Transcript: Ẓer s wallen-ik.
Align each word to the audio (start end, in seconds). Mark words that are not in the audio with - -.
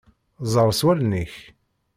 Ẓer 0.53 0.69
s 0.79 0.81
wallen-ik. 0.85 1.35